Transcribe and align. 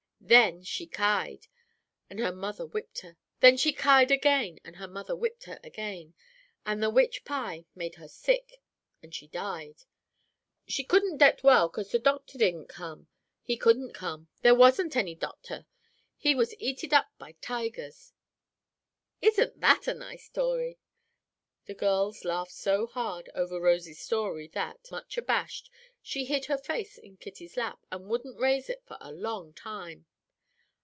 Then 0.23 0.63
she 0.63 0.87
kied. 0.87 1.47
And 2.09 2.17
her 2.19 2.31
mother 2.31 2.65
whipped 2.65 2.99
her. 2.99 3.17
Then 3.41 3.57
she 3.57 3.73
kied 3.73 4.11
again. 4.11 4.59
And 4.63 4.77
her 4.77 4.87
mother 4.87 5.13
whipped 5.13 5.43
her 5.43 5.59
again. 5.61 6.13
And 6.65 6.81
the 6.81 6.89
wich 6.91 7.25
pie 7.25 7.65
made 7.75 7.95
her 7.95 8.07
sick. 8.07 8.61
And 9.03 9.13
she 9.13 9.27
died. 9.27 9.83
She 10.69 10.85
couldn't 10.85 11.17
det 11.17 11.43
well, 11.43 11.67
'cause 11.67 11.91
the 11.91 11.99
dottor 11.99 12.31
he 12.37 12.37
didn't 12.37 12.69
come. 12.69 13.09
He 13.43 13.57
couldn't 13.57 13.91
come. 13.91 14.29
There 14.41 14.55
wasn't 14.55 14.95
any 14.95 15.15
dottor. 15.17 15.65
He 16.15 16.33
was 16.33 16.55
eated 16.59 16.93
up 16.93 17.11
by 17.17 17.33
tigers. 17.41 18.13
Isn't 19.21 19.59
that 19.59 19.85
a 19.85 19.93
nice 19.93 20.29
'tory?" 20.29 20.79
The 21.65 21.73
girls 21.75 22.23
laughed 22.23 22.53
so 22.53 22.87
hard 22.87 23.29
over 23.35 23.59
Rosy's 23.59 23.99
story 23.99 24.47
that, 24.49 24.91
much 24.91 25.17
abashed, 25.17 25.69
she 26.01 26.23
hid 26.23 26.45
her 26.45 26.57
face 26.57 26.97
in 26.97 27.17
Kitty's 27.17 27.57
lap, 27.57 27.85
and 27.91 28.07
wouldn't 28.07 28.39
raise 28.39 28.69
it 28.69 28.83
for 28.85 28.95
a 29.01 29.11
long 29.11 29.51
time. 29.53 30.05